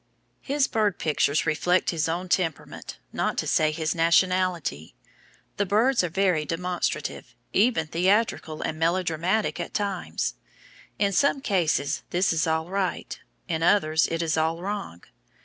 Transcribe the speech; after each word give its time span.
His 0.41 0.67
bird 0.67 0.97
pictures 0.97 1.45
reflect 1.45 1.91
his 1.91 2.09
own 2.09 2.27
temperament, 2.27 2.97
not 3.13 3.37
to 3.37 3.45
say 3.45 3.69
his 3.71 3.93
nationality; 3.93 4.95
the 5.57 5.65
birds 5.67 6.03
are 6.03 6.09
very 6.09 6.43
demonstrative, 6.43 7.35
even 7.53 7.85
theatrical 7.85 8.63
and 8.63 8.79
melodramatic 8.79 9.59
at 9.59 9.75
times. 9.75 10.33
In 10.97 11.11
some 11.11 11.39
cases 11.39 12.01
this 12.09 12.33
is 12.33 12.47
all 12.47 12.67
right, 12.67 13.19
in 13.47 13.61
others 13.61 14.07
it 14.07 14.23
is 14.23 14.37
all 14.39 14.59
wrong. 14.63 15.03